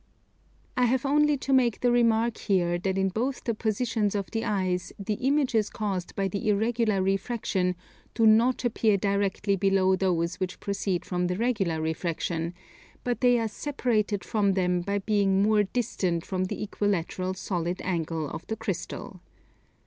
[0.75, 4.43] I have only to make the remark here that in both the positions of the
[4.43, 7.75] eyes the images caused by the irregular refraction
[8.15, 12.55] do not appear directly below those which proceed from the regular refraction,
[13.03, 18.27] but they are separated from them by being more distant from the equilateral solid angle
[18.27, 19.21] of the Crystal.